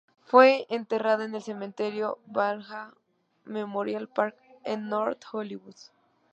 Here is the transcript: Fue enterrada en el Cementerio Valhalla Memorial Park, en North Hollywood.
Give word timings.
Fue 0.25 0.65
enterrada 0.71 1.25
en 1.25 1.35
el 1.35 1.43
Cementerio 1.43 2.17
Valhalla 2.25 2.91
Memorial 3.45 4.07
Park, 4.07 4.35
en 4.63 4.89
North 4.89 5.21
Hollywood. 5.31 5.75